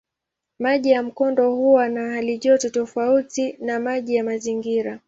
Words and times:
Maji 0.59 0.89
ya 0.91 1.03
mkondo 1.03 1.55
huwa 1.55 1.89
na 1.89 2.09
halijoto 2.15 2.69
tofauti 2.69 3.57
na 3.59 3.79
maji 3.79 4.15
ya 4.15 4.23
mazingira. 4.23 4.99